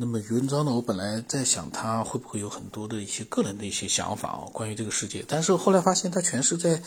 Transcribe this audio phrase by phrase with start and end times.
[0.00, 0.74] 那么余文昭呢？
[0.74, 5.22] 我本来在想他会不会有很多的一些个人的一些想法哦，关于这个世界。
[5.28, 6.82] 但是后来发现他全是在，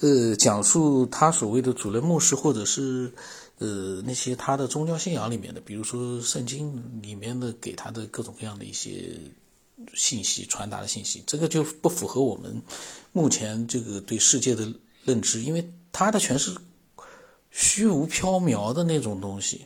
[0.00, 3.14] 呃，讲述他所谓的主人牧师或者是，
[3.60, 9.18] 呃，那些他的宗教信仰里面的，比如说圣经里面的给他的各种各样的一些
[9.94, 12.60] 信息传达的信息，这个就不符合我们
[13.12, 14.70] 目前这个对世界的
[15.06, 16.54] 认知，因为他的全是
[17.50, 19.64] 虚无缥缈的那种东西。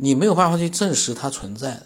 [0.00, 1.82] 你没有办法去证实它存在，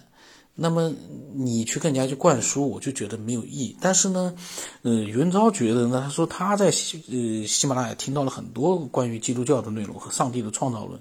[0.55, 0.93] 那么
[1.33, 3.75] 你去更加去灌输，我就觉得没有意义。
[3.81, 4.35] 但是呢，
[4.83, 11.01] 呃，云昭觉得呢，他说他在喜呃喜马拉雅听到了很多关于基督教的内容和上帝的创造论，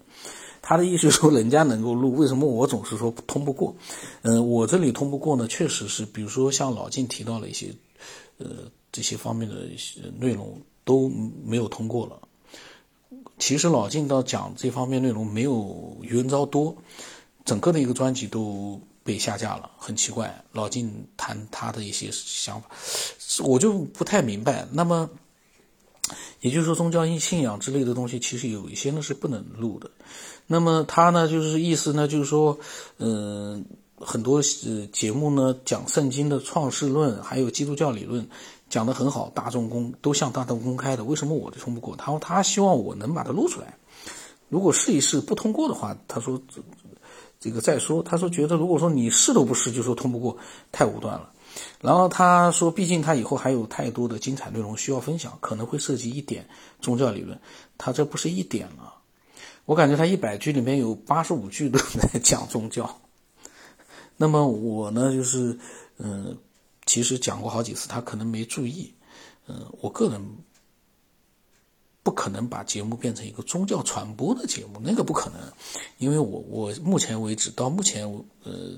[0.62, 3.76] 他的意思说人家能够录，为什么我总是说通不过？
[4.22, 7.76] 嗯，我这里通不过呢，确实是，比如说像老晋提到了一些，
[8.38, 8.48] 呃，
[8.90, 11.12] 这些方面的一些内容都
[11.44, 12.18] 没有通过了。
[13.42, 16.78] 其实老晋到讲这方面内容没有余文昭多，
[17.44, 20.46] 整个的一个专辑都被下架了，很奇怪。
[20.52, 22.70] 老晋谈他的一些想法，
[23.44, 24.68] 我就不太明白。
[24.72, 25.10] 那么，
[26.42, 29.90] 也就是说宗教信仰之类的东西，其实有一些呢是不能录的。
[30.46, 32.60] 那么他呢就是意思呢就是说，
[33.00, 33.66] 嗯，
[34.06, 38.28] 很多呃节目呢讲圣经的创世论，还有基督教理论。
[38.70, 41.94] 讲得很好，大众公都向大众公开的，为什么我就通不过？
[41.98, 43.78] 他说他希望我能把它录出来，
[44.48, 46.42] 如果试一试不通过的话，他说
[47.38, 48.02] 这个再说。
[48.02, 50.38] 他说觉得如果说你试都不试就说通不过，
[50.72, 51.30] 太武断了。
[51.82, 56.48] 然后他说，毕竟他以后还有太多的精彩内容需要分享，可能会涉及一点
[56.80, 57.38] 宗教理论。
[57.78, 58.94] 他这不是一点了，
[59.66, 63.02] 我感觉他一百句里面有八十五句都在讲宗教。
[64.22, 65.58] 那么我呢，就是
[65.98, 66.38] 嗯。
[66.88, 68.92] 其实讲过好几次，他可能没注意。
[69.48, 70.20] 嗯，我个人
[72.04, 75.40] 不可能把节目变成一个宗教传播的节目，那个不可能。
[76.00, 78.04] 因为我我目前为止到目前，
[78.44, 78.78] 呃，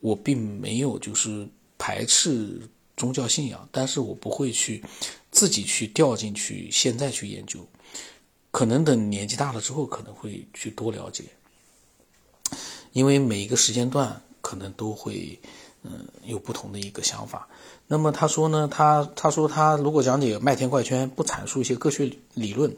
[0.00, 2.60] 我并没有就是排斥
[2.96, 4.82] 宗教信仰，但是我不会去
[5.32, 7.58] 自己去掉进去，现在去研究。
[8.52, 11.24] 可能等年纪大了之后，可能会去多了解。
[12.92, 15.40] 因为每一个时间段可能都会。
[15.84, 17.48] 嗯，有不同的一个想法。
[17.88, 22.76] 那么他说呢，他他说他如果讲解麦田怪圈，不阐述一些科学理论，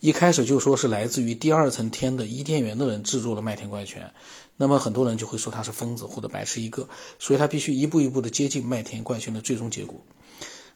[0.00, 4.12] 一开始就说是来自于第二层天的伊甸园的人制作了麦田怪圈，
[4.58, 6.86] 那么很多人就会说他是疯子或者白痴一个，
[7.18, 9.98] 所以他必须一步一步的接近麦田怪圈的最终结果。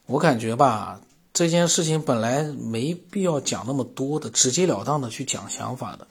[0.06, 1.02] 我感觉吧，
[1.34, 6.08] 这件事情本来没必要讲那么多的，直截了当的去讲想法的，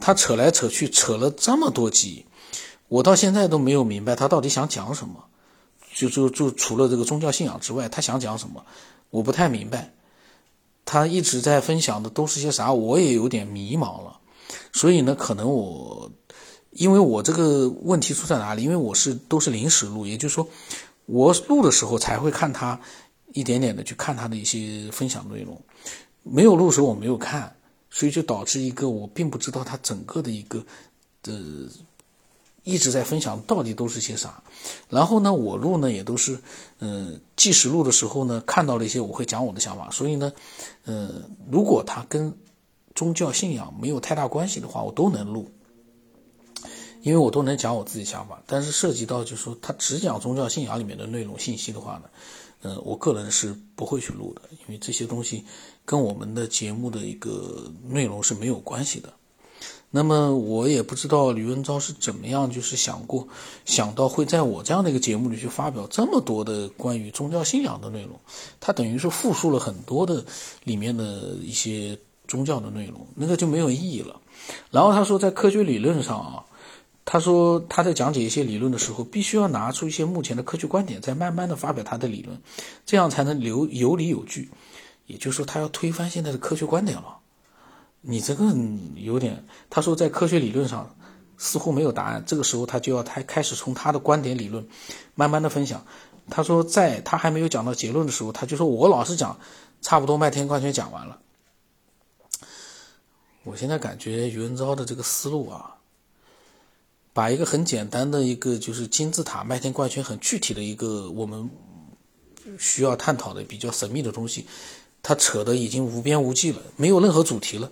[0.00, 2.24] 他扯来扯去扯了这么多集。
[2.92, 5.24] 我到现在都没有明白他到底想讲什么，
[5.94, 8.62] 就就就除了这个宗教信仰之外，他想讲什么，
[9.08, 9.94] 我不太明白。
[10.84, 14.20] 他一直在分享的都是些啥，我也有点迷茫了。
[14.74, 16.12] 所以呢，可能我，
[16.72, 18.62] 因为我这个问题出在哪里？
[18.62, 20.46] 因为我是都是临时录，也就是说，
[21.06, 22.78] 我录的时候才会看他
[23.32, 25.58] 一点点的去看他的一些分享内容，
[26.22, 27.56] 没有录的时候我没有看，
[27.88, 30.62] 所以就导致一个我并不知道他整个的一个
[31.22, 31.32] 的。
[32.64, 34.42] 一直在分享到底都是些啥，
[34.88, 36.38] 然后呢，我录呢也都是，
[36.78, 39.90] 嗯，即使录的时候呢，看到了一些，我会讲我的想法。
[39.90, 40.32] 所以呢，
[40.84, 42.32] 嗯，如果它跟
[42.94, 45.50] 宗教信仰没有太大关系的话，我都能录，
[47.02, 48.40] 因为我都能讲我自己想法。
[48.46, 52.04] 但是涉及到就是说他只讲宗教信仰里面的内容信息的话呢，
[52.62, 55.44] 嗯，我个人是不会去录的，因为这些东西
[55.84, 59.12] 跟我们的节目的一个内容是没有关系的。
[59.94, 63.28] 那么我也不知道吕文昭是怎么样，就是想过
[63.66, 68.18] 想到会在我这样的一个节目里去发表这么多的关于宗教信仰的内容，
[68.58, 70.24] 他等于是复述了很多的
[70.64, 74.18] 里面的一些宗教的内容，那个就没有意义了。
[74.70, 76.44] 然后他说，在科学理论上啊，
[77.04, 82.40] 他说他在讲解一些理论的时候，必须要拿出一些目前的科学观点，再慢慢的发表他的理论，
[82.86, 84.50] 这样才能留有理有据。
[85.06, 87.18] 也就是说，他要推翻现在的科学观点了。
[88.02, 88.44] 你这个
[88.96, 90.96] 有点，他说在科学理论上
[91.38, 94.66] 似乎没有答案，这个时候他就要他开始从他的观点理论
[95.14, 95.86] 慢慢的分享。
[96.28, 99.38] 他说在他还没有讲到结论的时候，他就说我老是讲，
[99.80, 101.20] 差不多麦田怪圈讲完了。
[103.44, 105.76] 我现在感觉余文昭的这个思路啊，
[107.12, 111.50] 把一个很简单的一个就是金字塔麦田怪圈很具体的一个我们
[112.58, 114.46] 需要探讨的比较神秘的东西。
[115.02, 117.70] 他扯的已经无边无际了，没有任何主题了。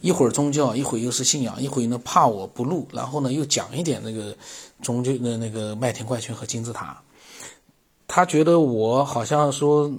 [0.00, 4.36] 一会儿宗教，一会儿又是信仰，一会儿呢怕我不录，然后呢又讲一点那个
[4.82, 7.00] 宗教的那个麦田怪圈和金字塔。
[8.06, 9.90] 他觉得我好像说，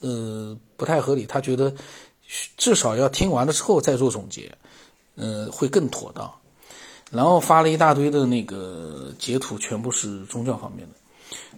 [0.00, 1.26] 呃，不太合理。
[1.26, 1.74] 他觉得
[2.56, 4.56] 至少要听完了之后再做总结，
[5.16, 6.32] 呃，会更妥当。
[7.10, 10.94] 然后发了一大堆的那个截图全部是宗教方面的。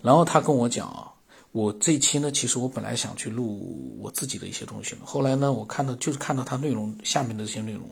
[0.03, 1.13] 然后他跟我讲啊，
[1.55, 7.89] 我这期呢，其实我本来想去录我自己的一些东西，后来呢，我看到就是看到他内容下面的这些内容，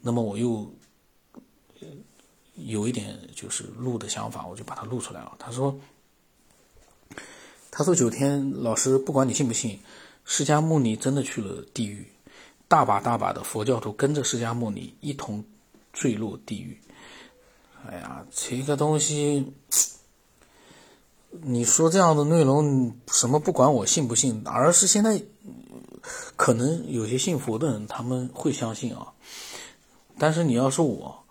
[0.00, 0.68] 那么我又
[2.56, 5.36] 有一点就是录的想法，我就把它录出来了。
[5.38, 5.78] 他说，
[7.70, 9.78] 他说九天老师，不管你信不信，
[10.24, 12.04] 释迦牟尼真的去了地狱，
[12.66, 15.44] 大把大把的佛教徒跟着释迦牟尼一同
[15.92, 16.76] 坠落地狱。
[17.86, 19.46] 哎呀，这个东西。
[21.30, 25.22] 你说这样的内容，什么不管我信不信，而是现在
[26.36, 29.12] 可能有些信佛的人他们会相信啊。
[30.18, 31.24] 但是你要说我，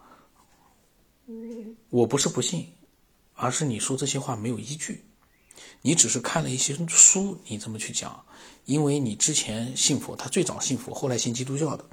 [1.89, 2.67] 我不是不信，
[3.33, 5.03] 而是你说这些话没有依据。
[5.81, 8.23] 你只是看了一些书，你这么去讲，
[8.65, 11.83] 因为你之前信佛，他最早信佛，后来信基督教的。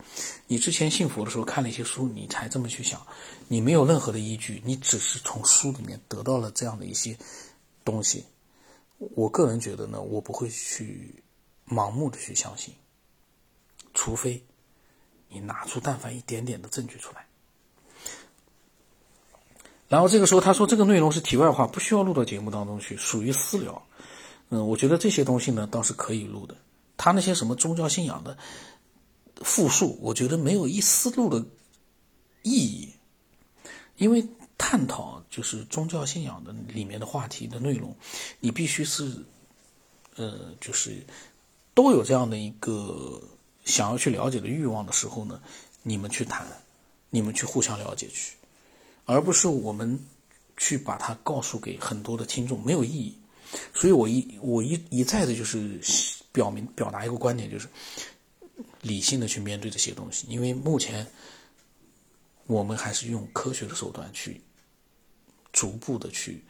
[0.46, 3.00] 你之前信佛的时候看了一些书，你才这么去想，
[3.48, 7.16] 你没有任何的依据，你只是从书里面得到了这样的一些。
[7.84, 8.24] 东西，
[8.98, 11.22] 我个人觉得呢，我不会去
[11.68, 12.72] 盲目的去相信，
[13.92, 14.42] 除非
[15.28, 17.26] 你拿出但凡一点点的证据出来。
[19.86, 23.86] 然后这个时候他说这个内容是题外话，不需要录到节目当中去，属于私聊。
[24.48, 26.56] 嗯，我觉得这些东西呢倒是可以录的。
[26.96, 28.36] 他那些什么宗教信仰的
[29.42, 31.44] 复述，我觉得没有一丝录的
[32.42, 32.94] 意义，
[33.96, 34.26] 因为。
[34.56, 37.94] 探讨就是宗教信仰的里面的话题的内容，
[38.38, 39.12] 你必须是，
[40.14, 41.04] 呃，就是
[41.74, 43.20] 都有这样的一个
[43.64, 45.42] 想要去了解的欲望的时候呢，
[45.82, 46.46] 你们去谈，
[47.10, 48.36] 你们去互相了解去，
[49.04, 49.98] 而不是我们
[50.56, 53.16] 去把它告诉给很多的听众，没有意义。
[53.74, 55.80] 所以我一我一一再的就是
[56.32, 57.68] 表明表达一个观点，就是
[58.82, 61.04] 理性的去面对这些东西，因为目前。
[62.46, 64.40] 我们还是用科学的手段去
[65.52, 66.44] 逐步的去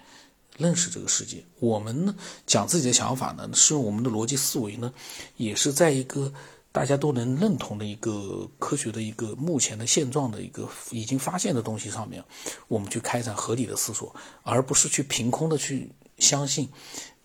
[0.57, 1.45] 认识这个世界。
[1.61, 2.15] 我们呢
[2.47, 4.93] 讲自己的想法呢，是我们的逻辑思维呢，
[5.37, 6.33] 也是在一个
[6.73, 12.25] 大家都能认同的一个科学的一个目前的现状的一个已经发现的东西上面，
[12.67, 16.69] 我们去开展合理的思索，而不是去凭空的去相信，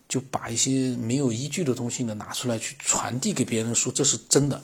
[0.07, 4.61] 就把一些没有依据的东西呢拿出来去传递给别人说这是真的。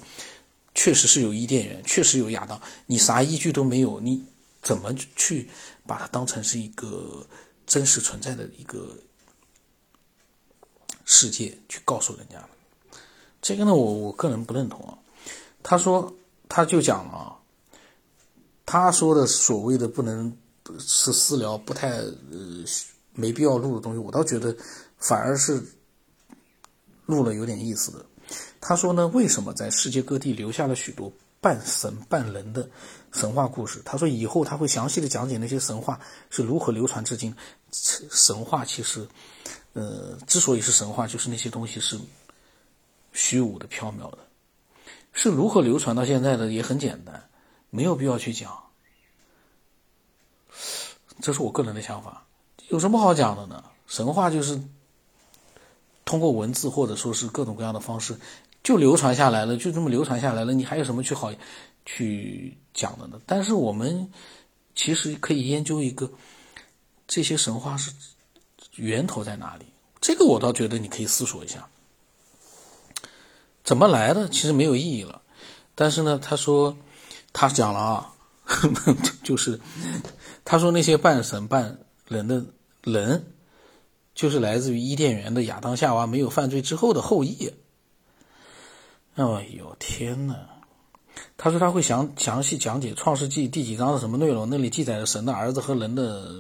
[0.76, 4.24] 确实是有伊甸园，确实有亚当，你啥依据都没有，你
[4.62, 5.50] 怎么去
[5.88, 7.26] 把它当成是一个
[7.66, 8.96] 真实存在的一个
[11.06, 12.46] 世界去告诉人家？
[13.42, 14.98] 这个呢，我我个人不认同啊。
[15.64, 16.14] 他说，
[16.50, 17.40] 他就讲了啊，
[18.66, 20.36] 他说的所谓的不能
[20.78, 22.66] 是私聊，不太呃
[23.14, 24.56] 没必要录的东西，我倒觉得
[24.98, 25.64] 反而是
[27.06, 28.06] 录了有点意思的。
[28.60, 32.68] 他说呢，为什么在世界各地留下了许多半神半人的
[33.14, 33.82] 神话故事？
[33.86, 36.00] 他说以后他会详细的讲解那些神话
[36.30, 37.36] 是如何流传至今。
[37.72, 39.08] 神话其实，
[39.74, 42.00] 呃，之所以是神话，就是那些东西是
[43.14, 44.18] 虚无的、缥缈的，
[45.14, 47.30] 是如何流传到现在的也很简单，
[47.70, 48.52] 没有必要去讲。
[51.22, 52.26] 这是我个人的想法，
[52.70, 53.64] 有什么好讲的呢？
[53.88, 54.60] 神话就是
[56.06, 58.16] 通过文字或者说是各种各样的方式。
[58.64, 61.32] 就流传下来了，就这么流传下来了，你还有什么去好
[61.86, 63.22] 去讲的呢？
[63.28, 64.10] 但是我们
[64.74, 66.10] 其实可以研究一个
[67.08, 67.92] 这些神话是
[68.78, 69.66] 源头在哪里？
[70.02, 71.68] 这个我倒觉得你可以思索一下，
[73.64, 74.28] 怎么来的？
[74.30, 75.22] 其实没有意义了。
[75.76, 76.76] 但是呢，他说
[77.34, 78.14] 他讲了啊，
[79.22, 79.60] 就是
[80.44, 81.78] 他说那些半神半
[82.08, 82.44] 人的
[82.82, 83.28] 人，
[84.16, 87.52] 就是来自于伊甸园的亚当夏娃没有犯罪之后的后裔。
[89.14, 89.24] 哎
[89.56, 90.36] 呦天呐！
[91.38, 96.32] 他说他会详详细讲解《创世纪》第几章的什么内容，那里记载了神的儿子和人的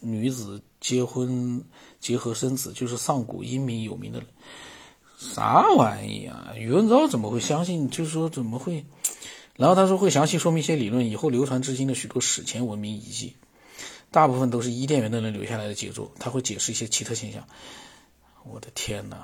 [0.00, 1.64] 女子结婚
[2.00, 4.28] 结合生子，就是上古英明有名的人。
[5.16, 6.54] 啥玩意啊？
[6.56, 7.88] 宇文昭怎么会相信？
[7.90, 8.84] 就是说怎么会？
[9.56, 13.36] 然后他说会详细说明一些理论，以后流传至今的许多史前文明遗迹，
[14.14, 16.12] 大部分都是伊甸园的人留下来的杰作。
[16.20, 17.44] 他会解释一些奇特现象。
[18.44, 19.16] 我的天呐！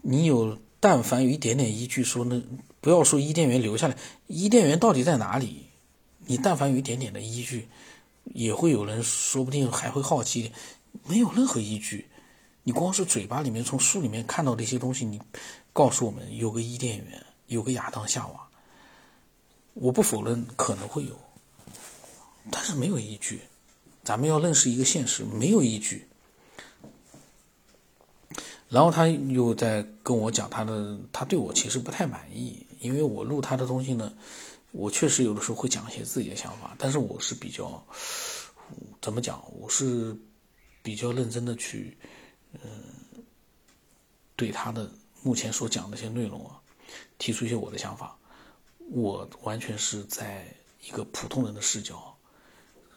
[0.00, 2.40] 你有但凡有一点点依据说，那
[2.80, 3.98] 不要说伊甸园留下来，
[4.28, 5.66] 伊甸园到底在哪里？
[6.20, 7.68] 你但凡有一点点的依据，
[8.32, 10.52] 也会有人说不定还会好奇。
[11.06, 12.08] 没有任何依据，
[12.62, 15.20] 你光是嘴巴里面从书里面看到的一些东西，你
[15.74, 18.48] 告诉我们有个伊甸园，有个亚当夏娃，
[19.74, 21.18] 我不否认可能会有，
[22.50, 23.40] 但是没有依据。
[24.02, 26.06] 咱们要认识一个现实，没有依据。
[28.68, 34.12] 然后他又在跟我讲他的，他对我其实不太满意，因为我录他的东西呢，
[34.72, 37.82] 我确实有的时候会讲一些自己的想法，但是我是比较
[39.00, 39.42] 怎么讲？
[39.60, 40.16] 我是
[40.82, 41.96] 比较认真的去，
[42.52, 42.60] 嗯，
[44.34, 44.90] 对他的
[45.22, 46.60] 目前所讲的一些内容啊，
[47.16, 48.18] 提出一些我的想法。
[48.90, 50.46] 我完全是在
[50.82, 52.13] 一个普通人的视角，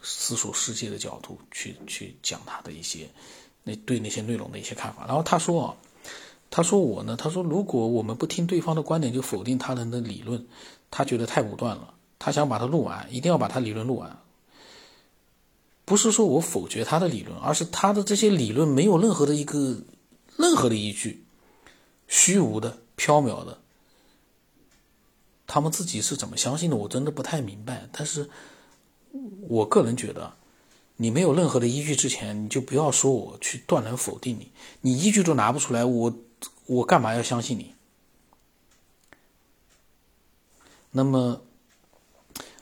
[0.02, 3.10] 思索世界的角度去去讲他的一些
[3.64, 5.06] 那对那些内容的一些看法。
[5.08, 5.76] 然后他说啊，
[6.50, 10.48] 他说我呢，他说如果我们不听对方的观点就否定他人的理论，
[10.90, 11.94] 他觉得太武断了。
[12.20, 14.20] 他想把它录完，一定要把他理论录完。
[15.86, 19.78] 不是说我否决他的理论，而是他的这些理论没有任何的一个
[20.36, 21.24] 任何的依据，
[22.08, 23.60] 虚无的、缥缈的。
[25.46, 26.76] 他们自己是怎么相信的？
[26.76, 27.88] 我真的不太明白。
[27.94, 28.30] 但是，
[29.48, 30.34] 我个人觉得，
[30.98, 34.52] 你没有任何的依据之前，你就不要说我去断然否定你。
[34.82, 36.14] 你依据都拿不出来，我
[36.66, 37.74] 我干嘛要相信你？
[40.92, 41.42] 那么，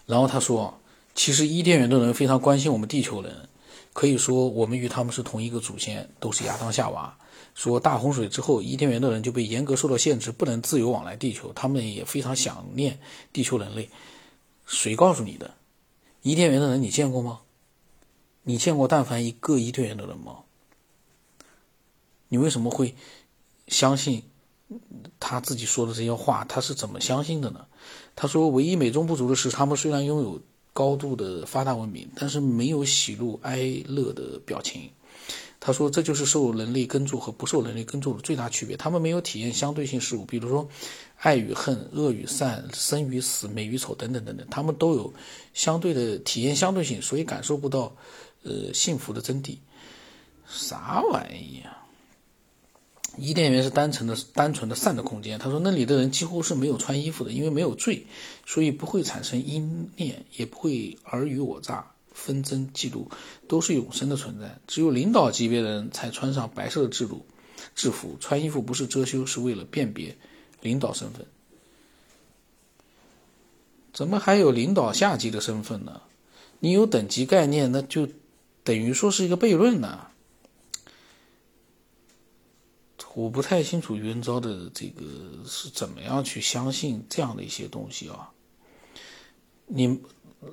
[0.05, 0.79] 然后他说，
[1.13, 3.47] 其实伊甸园的人非常关心我们地球人，
[3.93, 7.17] 可以说我们与他们是同一个祖先，都是亚当夏娃。
[7.53, 11.53] 说大洪水之后，伊甸园的人就被严格受到限制，不能自由往来地球。
[11.53, 12.99] 他们也非常想念
[13.31, 13.89] 地球人类。
[14.65, 15.53] 谁告诉你的？
[16.25, 17.41] 伊甸园的人你见过吗？
[18.41, 20.39] 你见过但凡一个伊甸园的人吗？
[22.29, 22.95] 你为什么会
[23.67, 24.23] 相信
[25.19, 26.43] 他自己说的这些话？
[26.43, 27.67] 他是怎么相信的呢？
[28.15, 30.41] 他说，唯一美中不足的是，他们虽然拥有
[30.73, 34.89] 高度的发达文明，但是没有喜怒哀乐的表情。
[35.65, 38.77] 他说：“这就是受人类耕作和不受人类耕作的最大区别。
[38.77, 40.69] 他们没有体验相对性事物，比如说
[41.17, 44.45] 爱与恨、恶与善、生与死、美与丑等等等等。
[44.51, 45.11] 他们都有
[45.55, 47.95] 相对的体验相对性，所以感受不到
[48.43, 49.57] 呃幸福的真谛。
[50.47, 51.81] 啥玩意啊？
[53.17, 55.39] 伊甸园是单纯的、单纯的善的空间。
[55.39, 58.05] 他说那里的人几乎是没有穿衣服的，因为没有罪，
[58.45, 63.05] 所以不会产生阴念，也不会尔虞我诈。”纷争、嫉妒
[63.47, 64.59] 都是永生的存在。
[64.65, 67.25] 只有领导级别的人才穿上白色的制度
[67.75, 70.17] 制服，穿衣服不是遮羞，是为了辨别
[70.61, 71.27] 领导身份。
[73.93, 76.01] 怎么还有领导下级的身份呢？
[76.59, 78.07] 你有等级概念，那就
[78.63, 80.07] 等于说是一个悖论呢。
[83.13, 85.03] 我不太清楚元昭的这个
[85.45, 88.31] 是怎么样去相信这样的一些东西啊。
[89.67, 90.01] 你。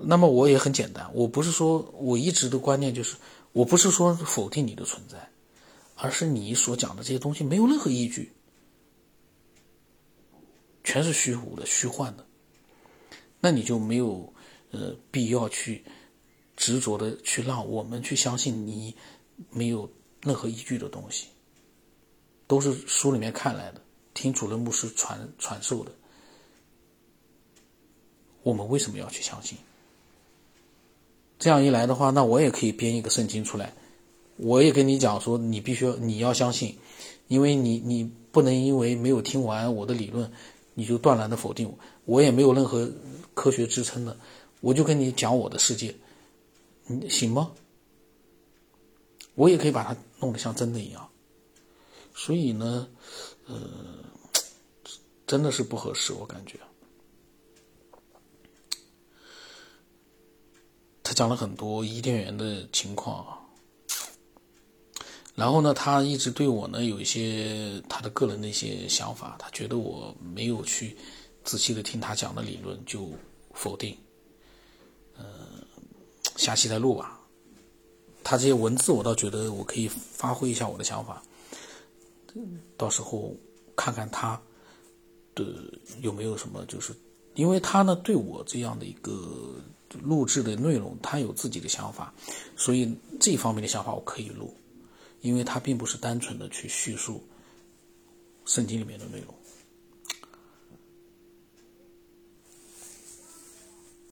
[0.01, 3.17] 那么我也很简单，我不是说我一直的观念就是，
[3.53, 5.31] 我不是说否定你的存在，
[5.97, 8.33] 而是你所讲的这些东西没有任何依据，
[10.83, 12.27] 全是虚无的、虚幻的，
[13.41, 14.33] 那你就没有
[14.71, 15.85] 呃必要去
[16.57, 18.97] 执着的去让我们去相信你
[19.51, 19.91] 没有
[20.23, 21.27] 任何依据的东西，
[22.47, 23.83] 都是书里面看来的，
[24.15, 25.93] 听主任牧师传传授的，
[28.43, 29.59] 我们为什么要去相信？
[31.43, 33.75] 这样一来的话，那我也可以编一个圣经出来，
[34.37, 36.79] 我也跟你讲说，你必须你要相信，
[37.27, 40.31] 因为你你不能因为没有听完我的理论，
[40.75, 42.89] 你就断然的否定我，我也没有任何
[43.35, 44.17] 科学支撑的，
[44.61, 45.93] 我就跟你讲我的世界，
[46.87, 47.51] 你行吗？
[49.35, 51.09] 我也可以把它弄得像真的一样，
[52.15, 52.87] 所以呢，
[53.49, 53.57] 呃，
[55.27, 56.57] 真的是不合适，我感觉。
[61.13, 63.39] 他讲了很多伊甸园的情况，
[65.35, 70.97] 然后呢，他一直对我呢有一些他的个人的一些想法，他觉得我没有去
[71.45, 73.11] 仔细的听他讲的理论就
[73.53, 73.95] 否定，
[75.19, 75.25] 呃，
[76.37, 77.21] 下期再录吧。
[78.25, 81.23] 他这些文字我倒觉得我可以发挥一下我的想法，
[82.79, 83.37] 到时候
[83.77, 84.41] 看看他
[85.35, 85.45] 的
[86.01, 86.95] 有没有什么，就是
[87.35, 89.61] 因为他呢对我这样的一个。
[90.01, 92.15] 录制的内容，他有自己的想法，
[92.57, 94.55] 所以这方面的想法我可以录，
[95.21, 97.23] 因为他并不是单纯的去叙述
[98.45, 99.35] 圣经里面的内容。